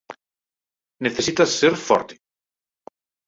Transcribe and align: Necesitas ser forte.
Necesitas 1.07 1.53
ser 1.59 1.71
forte. 1.83 2.19